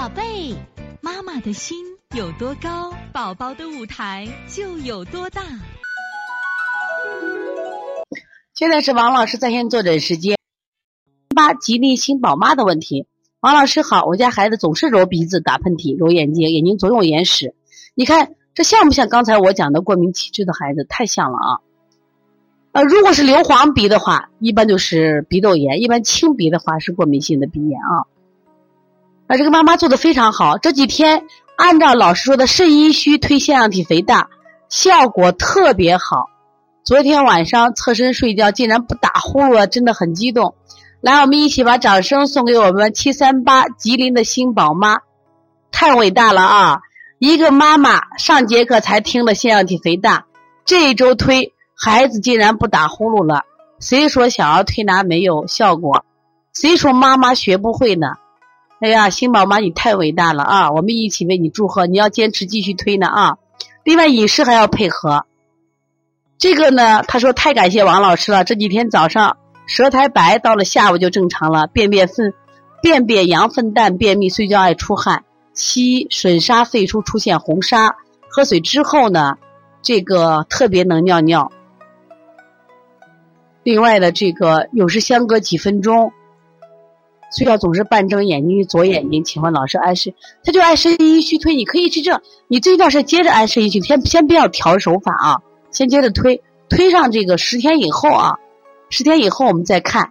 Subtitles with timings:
[0.00, 0.56] 宝贝，
[1.02, 1.76] 妈妈的心
[2.16, 5.42] 有多高，宝宝的舞台就有多大。
[8.54, 10.38] 现在是王老师在线坐诊时间。
[11.36, 13.08] 八吉利星宝妈的问题，
[13.40, 17.54] 王老师好，我家孩子总是揉鼻子、打喷嚏、揉眼睛，眼睛总有眼屎。
[17.94, 20.86] 你看这像不像刚才我讲的过敏体质的孩子？
[20.88, 21.60] 太像了啊！
[22.72, 28.08] 呃，如果是硫磺鼻的话，一般就是鼻窦炎；一般清鼻的话是过敏性的鼻炎啊。
[29.30, 31.22] 啊，这个妈妈做的非常好，这几天
[31.56, 34.28] 按照老师说的肾阴虚推腺样体肥大，
[34.68, 36.24] 效果特别好。
[36.84, 40.56] 昨天晚上侧身睡觉竟然不打呼噜了，真的很激动。
[41.00, 44.98] 来，我们一起把掌声送给我们七三八吉林的新宝妈，
[45.70, 46.80] 太伟大了啊！
[47.20, 50.24] 一个妈妈上节课才听了腺样体肥大，
[50.64, 53.44] 这一周推孩子竟然不打呼噜了。
[53.78, 56.04] 谁说小儿推拿没有效果？
[56.52, 58.08] 谁说妈妈学不会呢？
[58.80, 60.70] 哎呀，新宝妈，你太伟大了啊！
[60.70, 63.36] 我们一起为你祝贺，你要坚持继续推呢啊！
[63.84, 65.26] 另外饮食还要配合。
[66.38, 68.42] 这个呢，他说太感谢王老师了。
[68.42, 71.66] 这几天早上舌苔白，到了下午就正常了。
[71.66, 72.32] 便便粪，
[72.80, 77.96] 便便羊粪蛋，便秘，睡觉爱出汗，七吮沙肺出出现红沙。
[78.30, 79.36] 喝水之后呢，
[79.82, 81.52] 这个特别能尿尿。
[83.62, 86.14] 另外的这个有时相隔几分钟。
[87.30, 89.22] 睡觉总是半睁眼睛，左眼睛。
[89.22, 90.12] 请问老师，按肾，
[90.44, 92.20] 他就按肾阴虚推，你可以去这。
[92.48, 98.34] 你这一段是接着按肾阴虚，先先不要调手法啊，先接着推，推上这个十天以后啊，
[98.88, 100.10] 十天以后我们再看，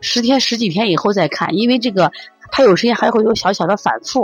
[0.00, 2.12] 十天十几天以后再看，因为这个
[2.52, 4.20] 他有时间还会有小小的反复，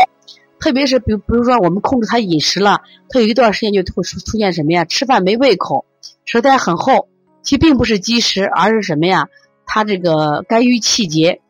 [0.61, 4.85] 特别是比比如说我们控制他饮食了，他有一段时间就会出出现什么呀？
[4.85, 5.87] 吃饭没胃口，
[6.27, 7.09] 舌苔很厚，
[7.43, 9.29] 其实并不是积食，而是什么呀？
[9.65, 11.41] 他这个肝郁气结。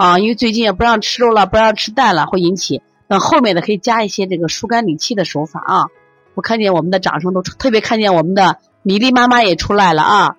[0.00, 2.80] 啊，因为最近也不让吃肉了，不让吃蛋了，会引起。
[3.06, 5.88] 等后面的可以加一些这个疏肝理气的手法啊。
[6.34, 10.36] 我看见我们的掌声都特别看见我们的米粒妈妈也出来了啊。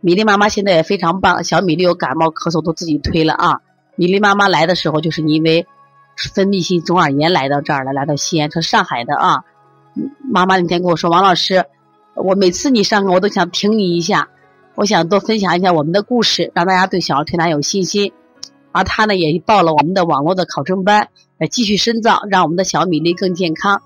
[0.00, 3.60] 米粒妈妈现在也非常棒，小米粒有感冒咳嗽都自己推了啊。
[3.94, 5.66] 米粒妈妈来的时候就是因为
[6.32, 9.44] 分泌性中耳炎来到这儿了，来到西安，是上海的啊。
[10.32, 11.66] 妈妈那天跟我说，王老师，
[12.14, 14.30] 我每次你上课我都想听你一下。
[14.78, 18.12] 我想多分享一下我们的故事，让大家对小儿推拿有信心。
[18.70, 23.82] 而他呢，也报了我们的网络的考证班，来继续深造，让我们的小米粒更健康。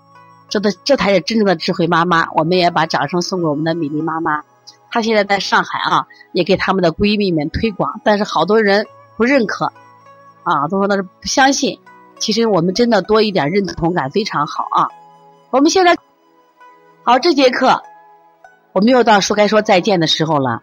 [0.50, 2.30] 这的这才是真正的智慧妈妈。
[2.34, 4.42] 我们也把掌声送给我们的米粒妈妈。
[4.90, 8.86] 她现在在上海啊，也给他们的闺蜜们推广，但是好多人
[9.16, 9.72] 不认可，
[10.42, 11.78] 啊，都说那是不相信。
[12.18, 14.88] 其实我们真的多一点认同感非常好啊。
[15.48, 15.96] 我们现在
[17.02, 17.82] 好，这节课
[18.74, 20.62] 我们又到说该说再见的时候了。